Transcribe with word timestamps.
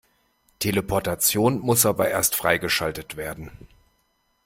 Teleportation 0.57 1.59
muss 1.59 1.85
aber 1.85 2.07
erst 2.09 2.35
freigeschaltet 2.35 3.17
werden. 3.17 3.51